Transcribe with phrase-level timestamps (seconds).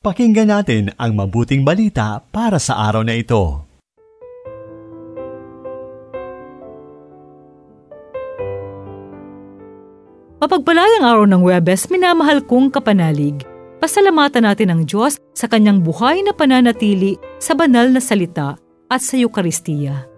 [0.00, 3.68] Pakinggan natin ang mabuting balita para sa araw na ito.
[10.40, 13.44] Mapagpalayang araw ng Webes, minamahal kong kapanalig.
[13.76, 18.56] Pasalamatan natin ang Diyos sa kanyang buhay na pananatili sa banal na salita
[18.88, 20.08] at sa Eukaristiya.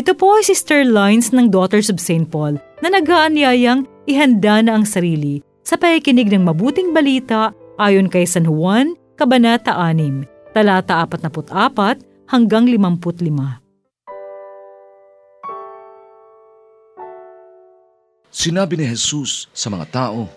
[0.00, 2.32] Ito po ay Sister Lines ng Daughters of St.
[2.32, 8.48] Paul na nag-aanyayang ihanda na ang sarili sa pakikinig ng mabuting balita ayon kay San
[8.48, 13.26] Juan Kabanata 6, talata 44 hanggang 55.
[18.30, 20.30] Sinabi ni Jesus sa mga tao,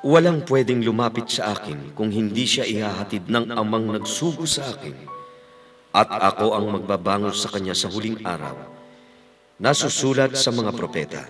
[0.00, 4.96] Walang pwedeng lumapit sa akin kung hindi siya ihahatid ng amang nagsugo sa akin.
[5.92, 8.64] At ako ang magbabangon sa kanya sa huling araw.
[9.60, 11.28] Nasusulat sa mga propeta.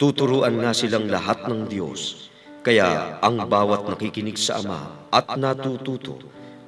[0.00, 2.32] Tuturuan nga silang lahat ng Diyos
[2.66, 6.18] kaya ang bawat nakikinig sa Ama at natututo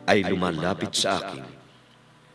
[0.07, 1.43] ay lumalapit sa akin.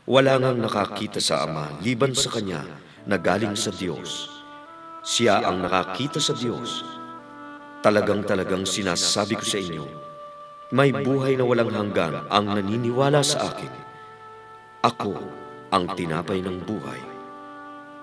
[0.04, 2.60] Wala ngang nakakita sa Ama liban sa Kanya
[3.08, 4.28] na galing sa Diyos.
[5.08, 6.84] Siya ang nakakita sa Diyos.
[7.80, 9.88] Talagang-talagang sinasabi ko sa inyo,
[10.76, 13.72] may buhay na walang hanggan ang naniniwala sa akin.
[14.84, 15.16] Ako
[15.72, 17.00] ang tinapay ng buhay.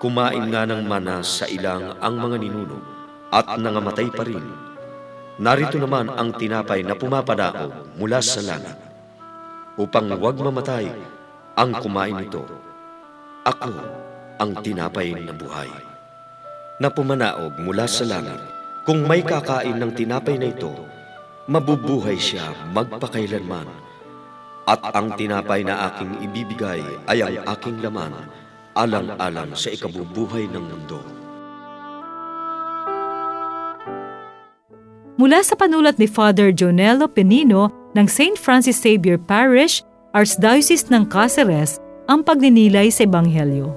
[0.01, 2.81] Kumain nga ng mana sa ilang ang mga ninuno
[3.29, 4.70] at nangamatay pa rin
[5.41, 8.77] Narito naman ang tinapay na pumapadaog mula sa langit,
[9.73, 10.85] upang huwag mamatay
[11.57, 12.45] ang kumain nito.
[13.41, 13.73] Ako
[14.37, 15.65] ang tinapay na buhay,
[16.77, 18.37] na pumanaog mula sa langit.
[18.85, 20.69] Kung may kakain ng tinapay na ito,
[21.49, 23.65] mabubuhay siya magpakailanman.
[24.69, 28.13] At ang tinapay na aking ibibigay ay ang aking laman,
[28.77, 31.20] alang-alang sa ikabubuhay ng mundo.
[35.21, 38.33] Mula sa panulat ni Father Jonello Penino ng St.
[38.41, 39.85] Francis Xavier Parish,
[40.17, 41.77] Archdiocese ng Cáceres,
[42.09, 43.69] ang pagninilay sa Ebanghelyo.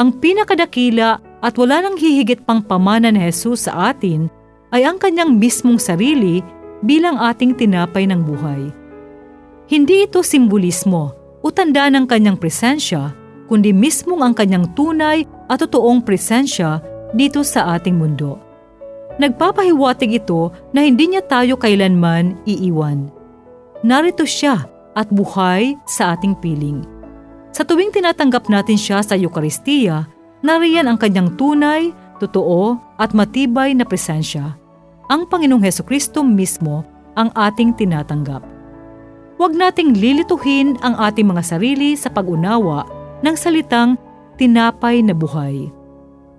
[0.00, 4.32] Ang pinakadakila at wala nang hihigit pang pamana ni Jesus sa atin
[4.72, 6.40] ay ang kanyang mismong sarili
[6.80, 8.72] bilang ating tinapay ng buhay.
[9.68, 11.12] Hindi ito simbolismo
[11.44, 13.12] o tanda ng kanyang presensya,
[13.44, 16.80] kundi mismong ang kanyang tunay at totoong presensya
[17.12, 18.45] dito sa ating mundo.
[19.16, 23.08] Nagpapahiwatig ito na hindi niya tayo kailanman iiwan.
[23.80, 26.84] Narito siya at buhay sa ating piling.
[27.56, 30.04] Sa tuwing tinatanggap natin siya sa Eukaristiya,
[30.44, 34.56] nariyan ang kanyang tunay, totoo at matibay na presensya.
[35.08, 36.84] Ang Panginoong Heso Kristo mismo
[37.16, 38.44] ang ating tinatanggap.
[39.36, 42.88] Huwag nating lilituhin ang ating mga sarili sa pag-unawa
[43.20, 43.96] ng salitang
[44.36, 45.68] tinapay na buhay.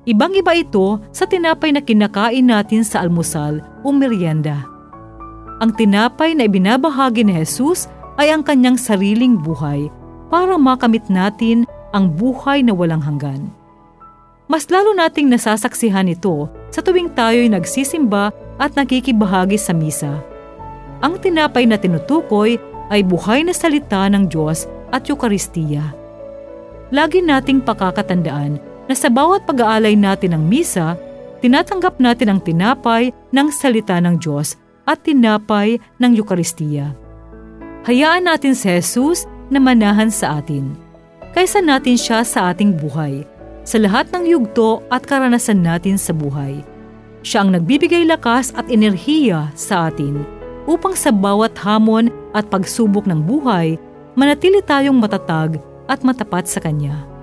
[0.08, 4.64] Ibang-iba ito sa tinapay na kinakain natin sa almusal o merienda.
[5.60, 9.92] Ang tinapay na ibinabahagi ni Jesus ay ang kanyang sariling buhay
[10.32, 13.52] para makamit natin ang buhay na walang hanggan.
[14.48, 18.32] Mas lalo nating nasasaksihan ito sa tuwing tayo'y nagsisimba
[18.64, 20.24] at nakikibahagi sa misa.
[21.04, 22.56] Ang tinapay na tinutukoy
[22.88, 25.84] ay buhay na salita ng Diyos at Eukaristiya.
[26.96, 30.96] Lagi nating pakakatandaan na sa bawat pag-aalay natin ng misa,
[31.44, 36.96] tinatanggap natin ang tinapay ng salita ng Diyos at tinapay ng Eukaristiya.
[37.86, 40.76] Hayaan natin si Jesus na manahan sa atin,
[41.32, 43.24] kaysa natin siya sa ating buhay,
[43.68, 46.64] sa lahat ng yugto at karanasan natin sa buhay.
[47.24, 50.24] Siya ang nagbibigay lakas at enerhiya sa atin
[50.68, 53.76] upang sa bawat hamon at pagsubok ng buhay,
[54.16, 57.17] manatili tayong matatag at matapat sa Kanya.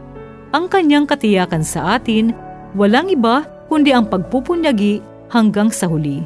[0.55, 2.31] Ang kanyang katiyakan sa atin,
[2.79, 6.23] walang iba kundi ang pagpupunyagi hanggang sa huli.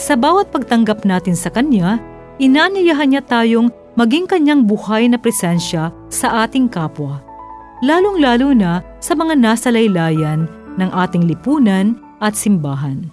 [0.00, 2.00] Sa bawat pagtanggap natin sa Kanya,
[2.40, 3.68] inaniyahan niya tayong
[4.00, 7.20] maging Kanyang buhay na presensya sa ating kapwa.
[7.84, 10.48] Lalong-lalo na sa mga nasa laylayan
[10.80, 13.12] ng ating lipunan at simbahan.